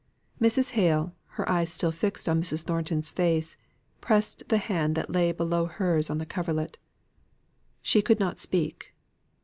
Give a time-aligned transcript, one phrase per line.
[0.41, 0.71] Mrs.
[0.71, 2.63] Hale, her eyes still fixed on Mrs.
[2.63, 3.55] Thornton's face,
[4.01, 6.79] pressed the hand that lay below hers on the coverlet.
[7.83, 8.95] She could not speak.